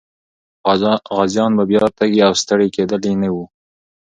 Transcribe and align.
غازيان 1.15 1.51
به 1.57 1.63
بیا 1.71 1.85
تږي 1.97 2.21
او 2.27 2.33
ستړي 2.41 2.67
کېدلي 2.75 3.13
نه 3.21 3.29
وو. 3.33 3.45